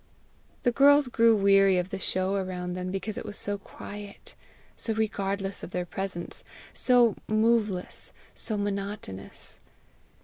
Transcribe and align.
The 0.63 0.71
girls 0.71 1.09
grew 1.09 1.35
weary 1.35 1.77
of 1.77 1.91
the 1.91 1.99
show 1.99 2.33
around 2.33 2.73
them 2.73 2.89
because 2.89 3.19
it 3.19 3.23
was 3.23 3.37
so 3.37 3.59
quiet, 3.59 4.33
so 4.75 4.95
regardless 4.95 5.61
of 5.61 5.69
their 5.69 5.85
presence, 5.85 6.43
so 6.73 7.15
moveless, 7.27 8.11
so 8.33 8.57
monotonous. 8.57 9.59